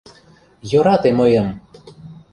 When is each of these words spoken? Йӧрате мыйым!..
Йӧрате 0.69 1.09
мыйым!.. 1.19 1.47